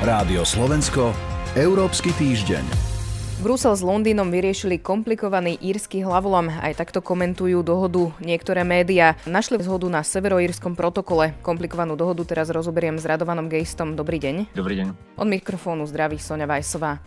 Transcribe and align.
Rádio 0.00 0.48
Slovensko, 0.48 1.12
Európsky 1.52 2.16
týždeň. 2.16 2.64
Brusel 3.44 3.76
s 3.76 3.84
Londýnom 3.84 4.32
vyriešili 4.32 4.80
komplikovaný 4.80 5.60
írsky 5.60 6.00
hlavolom. 6.00 6.48
Aj 6.48 6.72
takto 6.72 7.04
komentujú 7.04 7.60
dohodu 7.60 8.08
niektoré 8.16 8.64
médiá. 8.64 9.20
Našli 9.28 9.60
zhodu 9.60 9.92
na 9.92 10.00
severoírskom 10.00 10.72
protokole. 10.72 11.36
Komplikovanú 11.44 12.00
dohodu 12.00 12.24
teraz 12.24 12.48
rozoberiem 12.48 12.96
s 12.96 13.04
Radovanom 13.04 13.52
Gejstom. 13.52 13.92
Dobrý 13.92 14.16
deň. 14.16 14.56
Dobrý 14.56 14.80
deň. 14.80 15.20
Od 15.20 15.28
mikrofónu 15.28 15.84
zdraví 15.84 16.16
Sonja 16.16 16.48
Vajsová. 16.48 17.04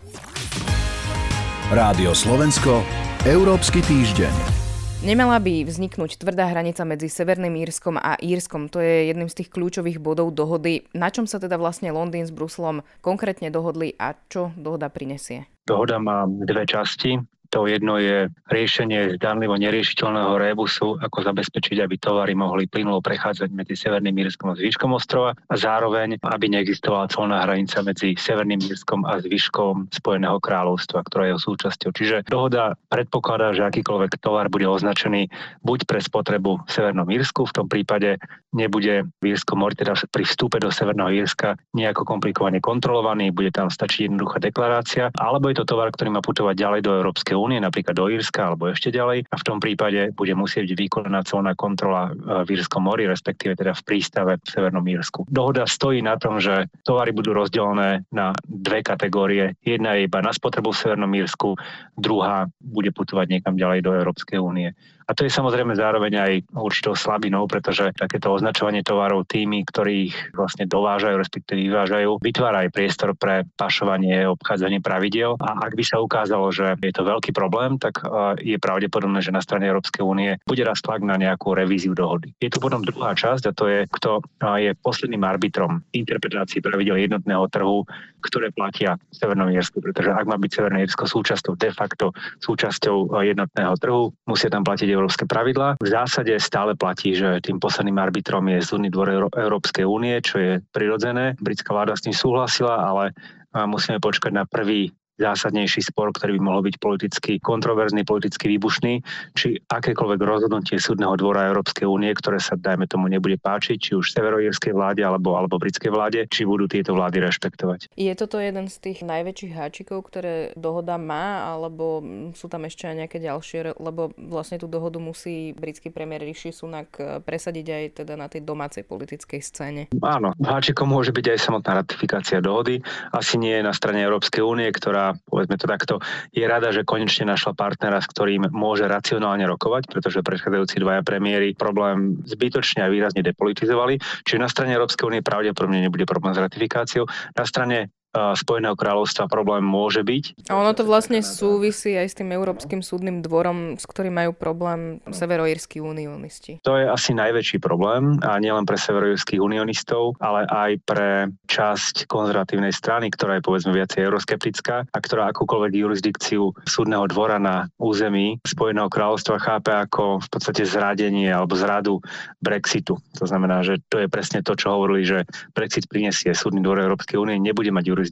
Rádio 1.74 2.14
Slovensko, 2.14 2.78
Európsky 3.26 3.82
týždeň. 3.82 4.63
Nemala 5.04 5.36
by 5.36 5.68
vzniknúť 5.68 6.16
tvrdá 6.16 6.48
hranica 6.48 6.80
medzi 6.88 7.12
Severným 7.12 7.60
Írskom 7.60 8.00
a 8.00 8.16
Írskom. 8.24 8.72
To 8.72 8.80
je 8.80 9.12
jedným 9.12 9.28
z 9.28 9.44
tých 9.44 9.52
kľúčových 9.52 10.00
bodov 10.00 10.32
dohody. 10.32 10.88
Na 10.96 11.12
čom 11.12 11.28
sa 11.28 11.36
teda 11.36 11.60
vlastne 11.60 11.92
Londýn 11.92 12.24
s 12.24 12.32
Bruselom 12.32 12.80
konkrétne 13.04 13.52
dohodli 13.52 13.92
a 14.00 14.16
čo 14.32 14.56
dohoda 14.56 14.88
prinesie? 14.88 15.44
Dohoda 15.68 16.00
má 16.00 16.24
dve 16.24 16.64
časti. 16.64 17.20
To 17.54 17.70
jedno 17.70 18.02
je 18.02 18.26
riešenie 18.50 19.14
zdanlivo 19.14 19.54
neriešiteľného 19.54 20.34
rébusu, 20.42 20.98
ako 20.98 21.22
zabezpečiť, 21.22 21.86
aby 21.86 21.94
tovary 22.02 22.34
mohli 22.34 22.66
plynulo 22.66 22.98
prechádzať 22.98 23.46
medzi 23.54 23.78
Severným 23.78 24.18
Írskom 24.26 24.50
a 24.50 24.58
zvyškom 24.58 24.90
ostrova 24.90 25.38
a 25.38 25.54
zároveň, 25.54 26.18
aby 26.18 26.50
neexistovala 26.50 27.06
colná 27.14 27.46
hranica 27.46 27.78
medzi 27.86 28.18
Severným 28.18 28.58
Írskom 28.58 29.06
a 29.06 29.22
zvyškom 29.22 29.86
Spojeného 29.94 30.42
kráľovstva, 30.42 31.06
ktorá 31.06 31.30
je 31.30 31.38
súčasťou. 31.46 31.94
Čiže 31.94 32.16
dohoda 32.26 32.74
predpokladá, 32.90 33.54
že 33.54 33.62
akýkoľvek 33.70 34.18
tovar 34.18 34.50
bude 34.50 34.66
označený 34.66 35.30
buď 35.62 35.86
pre 35.86 36.02
spotrebu 36.02 36.58
v 36.66 36.70
Severnom 36.74 37.06
Írsku, 37.06 37.46
v 37.46 37.54
tom 37.54 37.66
prípade 37.70 38.18
nebude 38.50 39.06
v 39.22 39.24
Írskom 39.30 39.62
mori, 39.62 39.78
teda 39.78 39.94
pri 40.10 40.26
vstupe 40.26 40.58
do 40.58 40.74
Severného 40.74 41.10
Írska 41.10 41.54
nejako 41.70 42.02
komplikovane 42.02 42.58
kontrolovaný, 42.58 43.30
bude 43.30 43.54
tam 43.54 43.70
stačiť 43.70 44.10
jednoduchá 44.10 44.42
deklarácia, 44.42 45.14
alebo 45.18 45.50
je 45.50 45.62
to 45.62 45.70
tovar, 45.70 45.94
ktorý 45.94 46.14
má 46.14 46.22
putovať 46.22 46.54
ďalej 46.58 46.80
do 46.82 46.90
Európskej 46.98 47.34
únie, 47.44 47.60
napríklad 47.60 47.92
do 47.92 48.08
Írska 48.08 48.48
alebo 48.48 48.72
ešte 48.72 48.88
ďalej 48.88 49.28
a 49.28 49.36
v 49.36 49.46
tom 49.46 49.60
prípade 49.60 50.16
bude 50.16 50.32
musieť 50.32 50.72
vykonať 50.72 51.24
colná 51.28 51.52
kontrola 51.52 52.10
e, 52.10 52.42
v 52.48 52.56
Írskom 52.56 52.88
mori, 52.88 53.04
respektíve 53.04 53.52
teda 53.54 53.76
v 53.76 53.82
prístave 53.84 54.32
v 54.40 54.48
Severnom 54.48 54.84
Írsku. 54.88 55.28
Dohoda 55.28 55.68
stojí 55.68 56.00
na 56.00 56.16
tom, 56.16 56.40
že 56.40 56.72
tovary 56.82 57.12
budú 57.12 57.36
rozdelené 57.36 58.08
na 58.08 58.32
dve 58.48 58.80
kategórie. 58.80 59.60
Jedna 59.60 60.00
je 60.00 60.08
iba 60.08 60.24
na 60.24 60.32
spotrebu 60.32 60.72
v 60.72 60.80
Severnom 60.80 61.12
Írsku, 61.12 61.54
druhá 61.94 62.48
bude 62.58 62.88
putovať 62.90 63.26
niekam 63.28 63.54
ďalej 63.54 63.84
do 63.84 63.92
Európskej 63.92 64.40
únie. 64.40 64.72
A 65.04 65.12
to 65.12 65.28
je 65.28 65.32
samozrejme 65.32 65.76
zároveň 65.76 66.12
aj 66.16 66.32
určitou 66.56 66.96
slabinou, 66.96 67.44
pretože 67.44 67.92
takéto 67.92 68.32
označovanie 68.32 68.80
tovarov 68.80 69.28
tými, 69.28 69.60
ktorých 69.68 70.32
vlastne 70.32 70.64
dovážajú, 70.64 71.20
respektíve 71.20 71.68
vyvážajú, 71.68 72.24
vytvára 72.24 72.64
aj 72.64 72.72
priestor 72.72 73.12
pre 73.12 73.44
pašovanie, 73.60 74.24
obchádzanie 74.24 74.80
pravidel. 74.80 75.36
A 75.44 75.60
ak 75.60 75.76
by 75.76 75.84
sa 75.84 76.00
ukázalo, 76.00 76.48
že 76.48 76.80
je 76.80 76.92
to 76.94 77.04
veľký 77.04 77.33
problém, 77.34 77.76
tak 77.76 78.00
je 78.38 78.54
pravdepodobné, 78.56 79.18
že 79.18 79.34
na 79.34 79.42
strane 79.42 79.66
Európskej 79.66 80.06
únie 80.06 80.38
bude 80.46 80.62
raz 80.62 80.78
tlak 80.78 81.02
na 81.02 81.18
nejakú 81.18 81.52
revíziu 81.58 81.92
dohody. 81.92 82.30
Je 82.38 82.48
tu 82.48 82.62
potom 82.62 82.86
druhá 82.86 83.12
časť 83.18 83.50
a 83.50 83.52
to 83.52 83.66
je, 83.66 83.90
kto 83.90 84.22
je 84.62 84.70
posledným 84.78 85.26
arbitrom 85.26 85.82
interpretácií 85.90 86.62
pravidel 86.62 87.02
jednotného 87.02 87.50
trhu, 87.50 87.82
ktoré 88.22 88.54
platia 88.54 88.96
v 88.96 89.14
Severnom 89.18 89.50
Írsku, 89.50 89.82
pretože 89.82 90.14
ak 90.14 90.30
má 90.30 90.38
byť 90.38 90.50
Severné 90.54 90.86
Írsko 90.86 91.10
súčasťou 91.10 91.58
de 91.58 91.70
facto 91.74 92.14
súčasťou 92.40 93.18
jednotného 93.20 93.74
trhu, 93.82 94.14
musia 94.30 94.48
tam 94.48 94.62
platiť 94.62 94.88
európske 94.88 95.26
pravidlá. 95.26 95.82
V 95.82 95.88
zásade 95.90 96.32
stále 96.38 96.78
platí, 96.78 97.18
že 97.18 97.42
tým 97.42 97.58
posledným 97.58 97.98
arbitrom 97.98 98.46
je 98.48 98.62
súdny 98.62 98.88
dvor 98.88 99.28
Európskej 99.34 99.82
únie, 99.82 100.22
čo 100.22 100.38
je 100.38 100.52
prirodzené. 100.70 101.34
Britská 101.42 101.74
vláda 101.74 101.98
s 101.98 102.04
tým 102.06 102.14
súhlasila, 102.14 102.84
ale 102.84 103.16
musíme 103.54 103.98
počkať 104.00 104.32
na 104.32 104.44
prvý 104.46 104.94
zásadnejší 105.18 105.94
spor, 105.94 106.10
ktorý 106.10 106.38
by 106.38 106.42
mohol 106.42 106.62
byť 106.66 106.76
politicky 106.82 107.32
kontroverzný, 107.38 108.02
politicky 108.02 108.50
výbušný, 108.58 109.00
či 109.38 109.62
akékoľvek 109.70 110.20
rozhodnutie 110.20 110.82
súdneho 110.82 111.14
dvora 111.14 111.46
Európskej 111.54 111.86
únie, 111.86 112.10
ktoré 112.18 112.42
sa, 112.42 112.58
dajme 112.58 112.90
tomu, 112.90 113.06
nebude 113.06 113.38
páčiť, 113.38 113.76
či 113.78 113.92
už 113.94 114.10
severoírskej 114.10 114.74
vláde 114.74 115.06
alebo, 115.06 115.38
alebo 115.38 115.62
britskej 115.62 115.90
vláde, 115.94 116.26
či 116.26 116.42
budú 116.42 116.66
tieto 116.66 116.98
vlády 116.98 117.22
rešpektovať. 117.22 117.94
Je 117.94 118.12
toto 118.18 118.42
jeden 118.42 118.66
z 118.66 118.76
tých 118.82 119.06
najväčších 119.06 119.52
háčikov, 119.54 120.10
ktoré 120.10 120.50
dohoda 120.58 120.98
má, 120.98 121.46
alebo 121.54 122.02
sú 122.34 122.50
tam 122.50 122.66
ešte 122.66 122.90
aj 122.90 123.06
nejaké 123.06 123.18
ďalšie, 123.22 123.78
lebo 123.78 124.10
vlastne 124.18 124.58
tú 124.58 124.66
dohodu 124.66 124.98
musí 124.98 125.54
britský 125.54 125.94
premiér 125.94 126.26
Rishi 126.26 126.50
Sunak 126.50 126.90
eh, 126.98 127.22
presadiť 127.22 127.66
aj 127.70 127.84
teda 128.02 128.14
na 128.18 128.26
tej 128.26 128.42
domácej 128.42 128.82
politickej 128.82 129.40
scéne. 129.40 129.82
Áno, 130.02 130.34
háčikom 130.42 130.90
môže 130.90 131.14
byť 131.14 131.26
aj 131.34 131.38
samotná 131.38 131.84
ratifikácia 131.84 132.42
dohody. 132.42 132.82
Asi 133.14 133.38
nie 133.38 133.62
na 133.62 133.70
strane 133.70 134.02
Európskej 134.02 134.42
únie, 134.42 134.68
ktorá 134.74 135.03
povedzme 135.28 135.60
to 135.60 135.68
takto, 135.68 135.94
je 136.32 136.44
rada, 136.48 136.72
že 136.72 136.88
konečne 136.88 137.28
našla 137.28 137.52
partnera, 137.52 138.00
s 138.00 138.08
ktorým 138.08 138.48
môže 138.54 138.88
racionálne 138.88 139.44
rokovať, 139.44 139.92
pretože 139.92 140.24
predchádzajúci 140.24 140.80
dvaja 140.80 141.04
premiéry 141.04 141.52
problém 141.52 142.16
zbytočne 142.24 142.86
a 142.86 142.88
výrazne 142.88 143.20
depolitizovali. 143.20 144.00
Čiže 144.24 144.40
na 144.40 144.48
strane 144.48 144.72
Európskej 144.72 145.04
únie 145.10 145.20
pravdepodobne 145.20 145.84
nebude 145.84 146.08
problém 146.08 146.32
s 146.32 146.40
ratifikáciou. 146.40 147.04
Na 147.36 147.44
strane 147.44 147.92
Spojeného 148.14 148.78
kráľovstva 148.78 149.26
problém 149.26 149.66
môže 149.66 150.06
byť. 150.06 150.46
A 150.48 150.54
ono 150.54 150.70
to 150.72 150.86
vlastne 150.86 151.18
súvisí 151.20 151.98
aj 151.98 152.14
s 152.14 152.18
tým 152.22 152.30
Európskym 152.30 152.80
súdnym 152.80 153.20
dvorom, 153.20 153.74
s 153.74 153.84
ktorým 153.84 154.14
majú 154.14 154.30
problém 154.32 155.02
severoírsky 155.10 155.82
unionisti. 155.82 156.62
To 156.62 156.78
je 156.78 156.86
asi 156.86 157.10
najväčší 157.12 157.58
problém 157.58 158.22
a 158.22 158.38
nielen 158.38 158.64
pre 158.64 158.78
severoírskych 158.78 159.42
unionistov, 159.42 160.14
ale 160.22 160.46
aj 160.46 160.70
pre 160.86 161.10
časť 161.50 162.06
konzervatívnej 162.06 162.70
strany, 162.70 163.10
ktorá 163.10 163.38
je 163.38 163.46
povedzme 163.46 163.74
viacej 163.74 164.06
euroskeptická 164.06 164.86
a 164.86 164.98
ktorá 165.02 165.28
akúkoľvek 165.34 165.72
jurisdikciu 165.74 166.54
súdneho 166.64 167.04
dvora 167.10 167.42
na 167.42 167.66
území 167.82 168.38
Spojeného 168.46 168.86
kráľovstva 168.86 169.42
chápe 169.42 169.72
ako 169.74 170.22
v 170.22 170.28
podstate 170.30 170.62
zradenie 170.62 171.32
alebo 171.32 171.58
zradu 171.58 171.98
Brexitu. 172.38 173.00
To 173.18 173.24
znamená, 173.26 173.64
že 173.66 173.82
to 173.90 173.98
je 173.98 174.06
presne 174.06 174.44
to, 174.44 174.54
čo 174.54 174.70
hovorili, 174.70 175.02
že 175.02 175.18
Brexit 175.56 175.90
prinesie 175.90 176.30
súdny 176.36 176.62
dvor 176.62 176.78
Európskej 176.78 177.18
únie, 177.18 177.40
nebude 177.40 177.72
mať 177.72 177.84
jurisdikciu. 177.88 178.02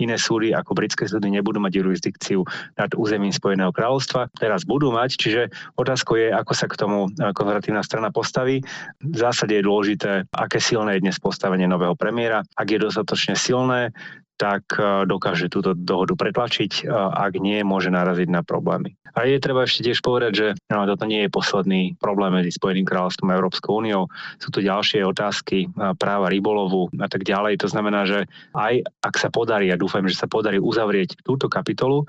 Iné 0.00 0.16
súdy 0.18 0.50
ako 0.52 0.74
britské 0.74 1.06
súdy 1.06 1.30
nebudú 1.30 1.62
mať 1.62 1.80
jurisdikciu 1.80 2.42
nad 2.76 2.90
územím 2.96 3.30
Spojeného 3.30 3.70
kráľovstva. 3.70 4.32
Teraz 4.36 4.66
budú 4.66 4.90
mať, 4.90 5.16
čiže 5.16 5.42
otázka 5.78 6.16
je, 6.18 6.28
ako 6.32 6.52
sa 6.52 6.66
k 6.66 6.78
tomu 6.78 6.98
eh, 7.08 7.30
konzervatívna 7.32 7.82
strana 7.84 8.10
postaví. 8.10 8.60
V 9.00 9.16
zásade 9.16 9.56
je 9.56 9.64
dôležité, 9.64 10.28
aké 10.34 10.58
silné 10.58 10.98
je 10.98 11.04
dnes 11.08 11.16
postavenie 11.20 11.68
nového 11.68 11.94
premiéra. 11.94 12.44
Ak 12.56 12.68
je 12.68 12.78
dostatočne 12.80 13.38
silné, 13.38 13.92
tak 14.36 14.64
e, 14.76 15.06
dokáže 15.06 15.50
túto 15.52 15.72
dohodu 15.74 16.18
pretlačiť, 16.18 16.86
ak 16.94 17.38
nie, 17.38 17.62
môže 17.62 17.90
naraziť 17.90 18.28
na 18.30 18.42
problémy. 18.42 18.96
A 19.14 19.30
je 19.30 19.38
treba 19.38 19.62
ešte 19.62 19.86
tiež 19.86 20.02
povedať, 20.02 20.32
že 20.34 20.46
no, 20.74 20.90
toto 20.90 21.06
nie 21.06 21.22
je 21.24 21.30
posledný 21.30 21.94
problém 22.02 22.34
medzi 22.34 22.50
Spojeným 22.50 22.82
kráľovstvom 22.82 23.30
a 23.30 23.38
Európskou 23.38 23.78
úniou. 23.78 24.10
Sú 24.42 24.50
tu 24.50 24.58
ďalšie 24.58 25.06
otázky 25.06 25.70
e, 25.70 25.94
práva 25.94 26.26
rybolovu 26.26 26.90
a 26.98 27.06
tak 27.06 27.22
ďalej. 27.22 27.62
To 27.62 27.70
znamená, 27.70 28.10
že 28.10 28.26
aj 28.58 28.82
ak 29.06 29.14
sa 29.14 29.30
podarí, 29.30 29.70
a 29.70 29.78
dúfam, 29.78 30.02
že 30.10 30.18
sa 30.18 30.26
podarí 30.26 30.58
uzavrieť 30.58 31.22
túto 31.22 31.46
kapitolu, 31.46 32.02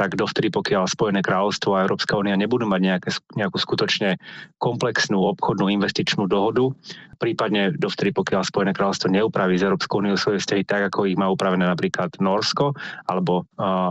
tak 0.00 0.16
dovtedy, 0.16 0.48
pokiaľ 0.48 0.88
Spojené 0.88 1.20
kráľovstvo 1.20 1.76
a 1.76 1.84
Európska 1.84 2.16
únia 2.16 2.32
nebudú 2.40 2.64
mať 2.64 2.80
nejaké, 2.80 3.10
nejakú 3.36 3.60
skutočne 3.60 4.16
komplexnú 4.56 5.20
obchodnú 5.36 5.68
investičnú 5.68 6.24
dohodu, 6.24 6.72
prípadne 7.20 7.76
dovtedy, 7.76 8.16
pokiaľ 8.16 8.48
Spojené 8.48 8.72
kráľovstvo 8.72 9.12
neupraví 9.12 9.60
z 9.60 9.68
Európskou 9.68 10.00
úniou 10.00 10.16
svoje 10.16 10.40
vzťahy 10.40 10.64
tak, 10.64 10.88
ako 10.88 11.04
ich 11.04 11.20
má 11.20 11.28
upravené 11.28 11.68
napríklad 11.68 12.16
Norsko 12.16 12.72
alebo, 13.04 13.44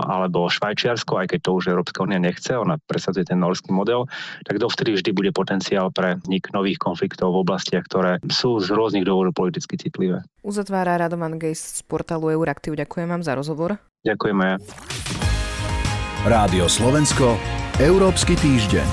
alebo 0.09 0.49
Švajčiarsko, 0.49 1.21
aj 1.21 1.37
keď 1.37 1.39
to 1.45 1.51
už 1.61 1.69
Európska 1.69 2.01
únia 2.01 2.17
nechce, 2.17 2.57
ona 2.57 2.81
presadzuje 2.89 3.29
ten 3.29 3.37
norský 3.37 3.69
model, 3.69 4.09
tak 4.49 4.57
dovtedy 4.57 4.97
vždy 4.97 5.13
bude 5.13 5.29
potenciál 5.29 5.93
pre 5.93 6.17
vznik 6.25 6.49
nových 6.57 6.81
konfliktov 6.81 7.37
v 7.37 7.45
oblastiach, 7.45 7.85
ktoré 7.85 8.17
sú 8.33 8.57
z 8.57 8.73
rôznych 8.73 9.05
dôvodov 9.05 9.37
politicky 9.37 9.77
citlivé. 9.77 10.25
Uzatvára 10.41 10.97
Radoman 10.97 11.37
Gejs 11.37 11.77
z 11.77 11.81
portálu 11.85 12.33
Euraktiv. 12.33 12.73
Ďakujem 12.73 13.05
vám 13.13 13.21
za 13.21 13.37
rozhovor. 13.37 13.77
Ďakujeme. 14.01 14.57
Rádio 16.27 16.67
Slovensko, 16.67 17.39
Európsky 17.79 18.35
týždeň. 18.35 18.83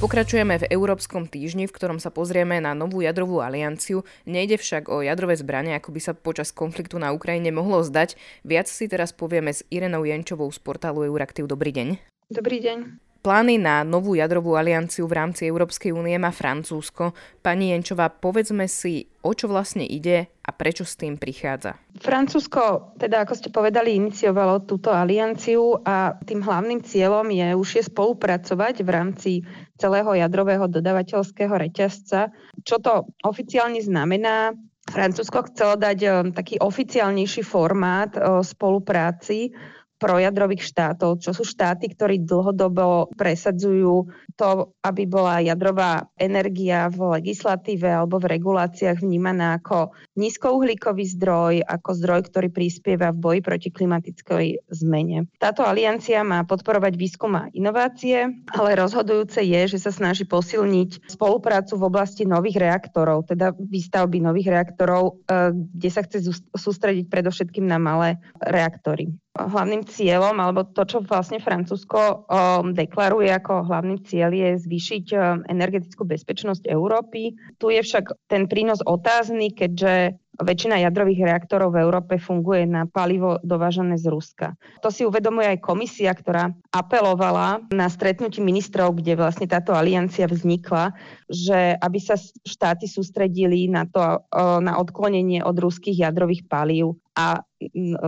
Pokračujeme 0.00 0.56
v 0.56 0.64
Európskom 0.72 1.28
týždni, 1.28 1.68
v 1.68 1.76
ktorom 1.76 2.00
sa 2.00 2.08
pozrieme 2.08 2.56
na 2.64 2.72
novú 2.72 3.04
jadrovú 3.04 3.44
alianciu. 3.44 4.08
Nejde 4.24 4.56
však 4.56 4.88
o 4.88 5.04
jadrové 5.04 5.36
zbranie, 5.36 5.76
ako 5.76 5.92
by 5.92 6.00
sa 6.00 6.16
počas 6.16 6.56
konfliktu 6.56 6.96
na 6.96 7.12
Ukrajine 7.12 7.52
mohlo 7.52 7.84
zdať. 7.84 8.16
Viac 8.40 8.72
si 8.72 8.88
teraz 8.88 9.12
povieme 9.12 9.52
s 9.52 9.68
Irenou 9.68 10.08
Jenčovou 10.08 10.48
z 10.48 10.56
portálu 10.56 11.04
Euraktiv. 11.04 11.44
Dobrý 11.44 11.76
deň. 11.76 12.00
Dobrý 12.32 12.64
deň. 12.64 13.04
Plány 13.26 13.58
na 13.58 13.82
novú 13.82 14.14
jadrovú 14.14 14.54
alianciu 14.54 15.10
v 15.10 15.18
rámci 15.18 15.50
Európskej 15.50 15.90
únie 15.90 16.14
má 16.14 16.30
Francúzsko. 16.30 17.10
Pani 17.42 17.74
Jenčová, 17.74 18.06
povedzme 18.06 18.70
si, 18.70 19.10
o 19.26 19.34
čo 19.34 19.50
vlastne 19.50 19.82
ide 19.82 20.30
a 20.46 20.54
prečo 20.54 20.86
s 20.86 20.94
tým 20.94 21.18
prichádza? 21.18 21.74
Francúzsko, 21.98 22.94
teda 22.94 23.26
ako 23.26 23.34
ste 23.34 23.50
povedali, 23.50 23.98
iniciovalo 23.98 24.62
túto 24.62 24.94
alianciu 24.94 25.74
a 25.82 26.14
tým 26.22 26.38
hlavným 26.38 26.86
cieľom 26.86 27.26
je 27.34 27.48
už 27.58 27.68
je 27.74 27.82
spolupracovať 27.90 28.86
v 28.86 28.90
rámci 28.94 29.30
celého 29.74 30.14
jadrového 30.14 30.70
dodavateľského 30.70 31.50
reťazca. 31.50 32.30
Čo 32.62 32.78
to 32.78 33.10
oficiálne 33.26 33.82
znamená? 33.82 34.54
Francúzsko 34.86 35.50
chcelo 35.50 35.74
dať 35.74 36.30
taký 36.30 36.62
oficiálnejší 36.62 37.42
formát 37.42 38.14
spolupráci 38.46 39.50
projadrových 39.96 40.62
štátov, 40.64 41.24
čo 41.24 41.32
sú 41.32 41.44
štáty, 41.44 41.88
ktorí 41.88 42.22
dlhodobo 42.22 43.08
presadzujú 43.16 44.12
to, 44.36 44.76
aby 44.84 45.08
bola 45.08 45.40
jadrová 45.40 46.04
energia 46.20 46.92
v 46.92 47.20
legislatíve 47.20 47.88
alebo 47.88 48.20
v 48.20 48.36
reguláciách 48.36 49.00
vnímaná 49.00 49.56
ako 49.56 49.96
nízkouhlíkový 50.20 51.04
zdroj, 51.16 51.64
ako 51.64 51.90
zdroj, 51.96 52.20
ktorý 52.28 52.48
prispieva 52.52 53.12
v 53.12 53.20
boji 53.20 53.40
proti 53.40 53.68
klimatickej 53.72 54.68
zmene. 54.68 55.32
Táto 55.40 55.64
aliancia 55.64 56.20
má 56.20 56.44
podporovať 56.44 56.92
výskum 56.96 57.32
a 57.36 57.48
inovácie, 57.56 58.28
ale 58.52 58.70
rozhodujúce 58.76 59.40
je, 59.40 59.76
že 59.76 59.78
sa 59.80 59.92
snaží 59.92 60.28
posilniť 60.28 61.08
spoluprácu 61.08 61.80
v 61.80 61.86
oblasti 61.88 62.28
nových 62.28 62.60
reaktorov, 62.60 63.32
teda 63.32 63.56
výstavby 63.56 64.20
nových 64.20 64.52
reaktorov, 64.52 65.24
eh, 65.24 65.56
kde 65.56 65.88
sa 65.88 66.04
chce 66.04 66.28
sústrediť 66.52 67.08
predovšetkým 67.08 67.64
na 67.64 67.80
malé 67.80 68.20
reaktory 68.44 69.16
hlavným 69.36 69.84
cieľom, 69.84 70.36
alebo 70.40 70.64
to, 70.64 70.82
čo 70.88 70.98
vlastne 71.04 71.38
Francúzsko 71.38 72.26
um, 72.26 72.72
deklaruje 72.72 73.28
ako 73.30 73.68
hlavný 73.68 74.00
cieľ, 74.02 74.32
je 74.32 74.56
zvýšiť 74.64 75.04
um, 75.12 75.44
energetickú 75.46 76.08
bezpečnosť 76.08 76.64
Európy. 76.66 77.36
Tu 77.60 77.66
je 77.70 77.80
však 77.84 78.28
ten 78.32 78.48
prínos 78.48 78.80
otázny, 78.82 79.52
keďže 79.52 80.16
väčšina 80.36 80.80
jadrových 80.84 81.24
reaktorov 81.32 81.72
v 81.72 81.82
Európe 81.84 82.20
funguje 82.20 82.68
na 82.68 82.84
palivo 82.84 83.40
dovážané 83.40 83.96
z 83.96 84.12
Ruska. 84.12 84.56
To 84.84 84.92
si 84.92 85.08
uvedomuje 85.08 85.56
aj 85.56 85.64
komisia, 85.64 86.12
ktorá 86.12 86.52
apelovala 86.72 87.64
na 87.72 87.88
stretnutí 87.88 88.44
ministrov, 88.44 89.00
kde 89.00 89.16
vlastne 89.16 89.48
táto 89.48 89.72
aliancia 89.72 90.28
vznikla, 90.28 90.92
že 91.26 91.74
aby 91.80 91.98
sa 91.98 92.20
štáty 92.44 92.84
sústredili 92.86 93.66
na 93.66 93.88
to, 93.88 94.24
na 94.60 94.76
odklonenie 94.76 95.40
od 95.42 95.56
ruských 95.56 96.04
jadrových 96.04 96.44
palív 96.46 97.00
a 97.16 97.40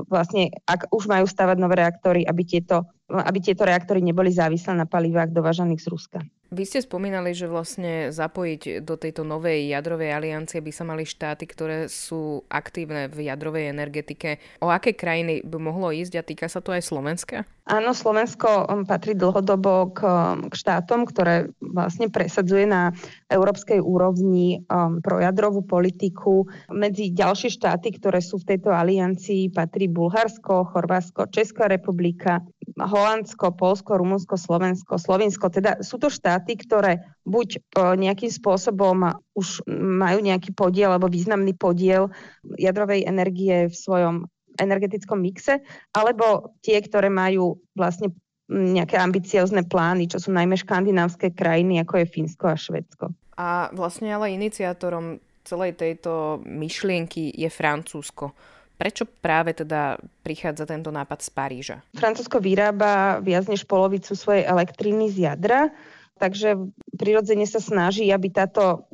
vlastne, 0.06 0.52
ak 0.68 0.92
už 0.92 1.08
majú 1.08 1.24
stavať 1.24 1.56
nové 1.56 1.80
reaktory, 1.80 2.28
aby 2.28 2.44
tieto, 2.44 2.84
aby 3.08 3.40
tieto 3.40 3.64
reaktory 3.64 4.04
neboli 4.04 4.28
závislé 4.28 4.76
na 4.76 4.84
palivách 4.84 5.32
dovážaných 5.32 5.80
z 5.80 5.88
Ruska. 5.88 6.18
Vy 6.48 6.64
ste 6.64 6.80
spomínali, 6.80 7.36
že 7.36 7.44
vlastne 7.44 8.08
zapojiť 8.08 8.80
do 8.80 8.96
tejto 8.96 9.20
novej 9.20 9.68
jadrovej 9.68 10.16
aliancie 10.16 10.64
by 10.64 10.72
sa 10.72 10.80
mali 10.88 11.04
štáty, 11.04 11.44
ktoré 11.44 11.92
sú 11.92 12.40
aktívne 12.48 13.12
v 13.12 13.28
jadrovej 13.28 13.68
energetike. 13.68 14.40
O 14.64 14.72
aké 14.72 14.96
krajiny 14.96 15.44
by 15.44 15.58
mohlo 15.60 15.92
ísť 15.92 16.14
a 16.16 16.24
týka 16.24 16.48
sa 16.48 16.64
to 16.64 16.72
aj 16.72 16.88
Slovenska? 16.88 17.44
Áno, 17.68 17.92
Slovensko 17.92 18.64
um, 18.64 18.88
patrí 18.88 19.12
dlhodobo 19.12 19.92
k, 19.92 20.00
um, 20.08 20.48
k 20.48 20.54
štátom, 20.56 21.04
ktoré 21.04 21.52
vlastne 21.60 22.08
presadzuje 22.08 22.64
na 22.64 22.96
európskej 23.28 23.84
úrovni 23.84 24.64
um, 24.72 25.04
projadrovú 25.04 25.60
politiku. 25.68 26.48
Medzi 26.72 27.12
ďalšie 27.12 27.52
štáty, 27.52 27.92
ktoré 27.92 28.24
sú 28.24 28.40
v 28.40 28.56
tejto 28.56 28.72
aliancii, 28.72 29.52
patrí 29.52 29.84
Bulharsko, 29.84 30.64
Chorvátsko, 30.72 31.28
Česká 31.28 31.68
republika, 31.68 32.40
Holandsko, 32.78 33.58
Polsko, 33.58 33.98
Rumunsko, 33.98 34.38
Slovensko, 34.38 34.96
Slovinsko. 34.96 35.50
Teda 35.50 35.82
sú 35.82 35.98
to 35.98 36.06
štáty, 36.06 36.54
ktoré 36.54 37.02
buď 37.26 37.60
nejakým 37.76 38.30
spôsobom 38.30 39.18
už 39.34 39.66
majú 39.74 40.18
nejaký 40.22 40.54
podiel 40.54 40.94
alebo 40.94 41.10
významný 41.10 41.58
podiel 41.58 42.14
jadrovej 42.56 43.04
energie 43.04 43.66
v 43.66 43.74
svojom 43.74 44.30
energetickom 44.58 45.22
mixe, 45.22 45.62
alebo 45.94 46.54
tie, 46.62 46.82
ktoré 46.82 47.06
majú 47.06 47.62
vlastne 47.78 48.10
nejaké 48.50 48.98
ambiciozne 48.98 49.62
plány, 49.62 50.08
čo 50.10 50.18
sú 50.18 50.32
najmä 50.34 50.56
škandinávské 50.56 51.36
krajiny, 51.36 51.84
ako 51.84 52.02
je 52.02 52.06
Fínsko 52.10 52.44
a 52.50 52.56
Švedsko. 52.56 53.12
A 53.38 53.70
vlastne 53.70 54.10
ale 54.10 54.34
iniciátorom 54.34 55.22
celej 55.46 55.78
tejto 55.78 56.42
myšlienky 56.42 57.30
je 57.30 57.46
Francúzsko. 57.46 58.34
Prečo 58.78 59.10
práve 59.10 59.58
teda 59.58 59.98
prichádza 60.22 60.62
tento 60.62 60.94
nápad 60.94 61.18
z 61.18 61.28
Paríža? 61.34 61.76
Francúzsko 61.98 62.38
vyrába 62.38 63.18
viac 63.18 63.50
než 63.50 63.66
polovicu 63.66 64.14
svojej 64.14 64.46
elektriny 64.46 65.10
z 65.10 65.26
jadra 65.26 65.74
takže 66.18 66.58
prirodzene 66.98 67.46
sa 67.46 67.62
snaží, 67.62 68.10
aby 68.10 68.28
táto 68.34 68.90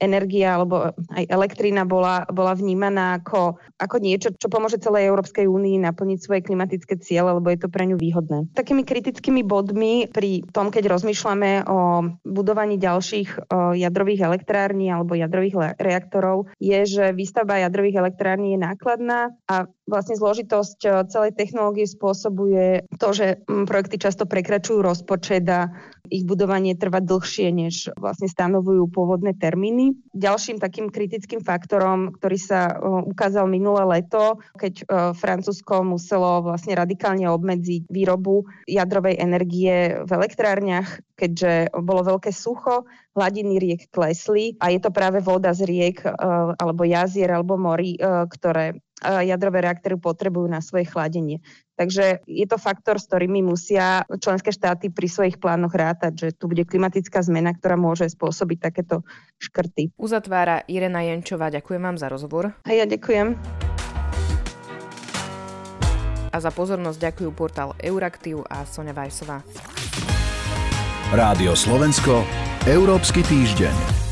energia 0.00 0.56
alebo 0.56 0.96
aj 1.12 1.24
elektrina 1.28 1.84
bola, 1.84 2.24
bola 2.32 2.56
vnímaná 2.56 3.20
ako, 3.20 3.60
ako 3.76 3.96
niečo, 4.00 4.32
čo 4.32 4.48
pomôže 4.48 4.80
celej 4.80 5.12
Európskej 5.12 5.44
únii 5.44 5.84
naplniť 5.84 6.18
svoje 6.24 6.40
klimatické 6.40 6.96
ciele, 7.04 7.36
lebo 7.36 7.52
je 7.52 7.60
to 7.60 7.68
pre 7.68 7.84
ňu 7.84 8.00
výhodné. 8.00 8.48
Takými 8.56 8.82
kritickými 8.88 9.44
bodmi 9.44 10.08
pri 10.08 10.40
tom, 10.50 10.72
keď 10.72 10.88
rozmýšľame 10.96 11.68
o 11.68 12.08
budovaní 12.24 12.80
ďalších 12.80 13.52
jadrových 13.76 14.24
elektrární 14.24 14.88
alebo 14.88 15.12
jadrových 15.12 15.76
reaktorov, 15.76 16.48
je, 16.56 16.80
že 16.88 17.04
výstavba 17.12 17.60
jadrových 17.60 18.00
elektrární 18.00 18.56
je 18.56 18.64
nákladná 18.64 19.36
a 19.44 19.68
vlastne 19.84 20.16
zložitosť 20.16 21.12
celej 21.12 21.36
technológie 21.36 21.84
spôsobuje 21.84 22.88
to, 22.96 23.08
že 23.12 23.44
projekty 23.68 24.00
často 24.00 24.24
prekračujú 24.24 24.80
rozpočet 24.80 25.44
a 25.52 25.68
ich 26.12 26.28
budovanie 26.28 26.76
trvá 26.76 27.00
dlhšie, 27.00 27.48
než 27.48 27.88
vlastne 27.96 28.28
stanovujú 28.28 28.92
pôvodné 28.92 29.32
termíny. 29.36 29.96
Ďalším 30.12 30.60
takým 30.60 30.92
kritickým 30.92 31.40
faktorom, 31.40 32.12
ktorý 32.20 32.36
sa 32.36 32.76
ukázal 33.08 33.48
minulé 33.48 33.82
leto, 34.00 34.36
keď 34.60 34.84
Francúzsko 35.16 35.80
muselo 35.80 36.44
vlastne 36.44 36.76
radikálne 36.76 37.24
obmedziť 37.28 37.88
výrobu 37.88 38.44
jadrovej 38.68 39.16
energie 39.16 39.96
v 40.04 40.10
elektrárniach, 40.12 41.00
keďže 41.16 41.72
bolo 41.80 42.16
veľké 42.16 42.30
sucho, 42.34 42.84
hladiny 43.16 43.56
riek 43.62 43.88
klesli 43.88 44.58
a 44.60 44.74
je 44.74 44.82
to 44.82 44.90
práve 44.90 45.22
voda 45.24 45.54
z 45.56 45.64
riek 45.64 46.04
alebo 46.58 46.82
jazier 46.84 47.30
alebo 47.32 47.56
morí, 47.56 47.96
ktoré 48.02 48.76
jadrové 49.04 49.60
reaktory 49.60 50.00
potrebujú 50.00 50.48
na 50.48 50.64
svoje 50.64 50.88
chladenie. 50.88 51.44
Takže 51.74 52.22
je 52.24 52.46
to 52.46 52.56
faktor, 52.56 53.02
s 53.02 53.10
ktorými 53.10 53.42
musia 53.42 54.06
členské 54.22 54.54
štáty 54.54 54.94
pri 54.94 55.10
svojich 55.10 55.36
plánoch 55.42 55.74
rátať, 55.74 56.12
že 56.14 56.28
tu 56.32 56.46
bude 56.46 56.62
klimatická 56.62 57.20
zmena, 57.20 57.50
ktorá 57.52 57.74
môže 57.74 58.06
spôsobiť 58.06 58.58
takéto 58.70 59.02
škrty. 59.42 59.90
Uzatvára 59.98 60.62
Irena 60.70 61.02
Jenčová. 61.02 61.50
Ďakujem 61.50 61.82
vám 61.82 61.96
za 61.98 62.06
rozhovor. 62.06 62.54
A 62.62 62.70
ja 62.70 62.86
ďakujem. 62.86 63.34
A 66.34 66.36
za 66.42 66.50
pozornosť 66.50 66.98
ďakujú 66.98 67.30
portál 67.30 67.78
Euraktiv 67.78 68.42
a 68.50 68.66
Sonja 68.66 68.90
Vajsová. 68.90 69.46
Rádio 71.14 71.54
Slovensko, 71.54 72.26
Európsky 72.66 73.22
týždeň. 73.22 74.03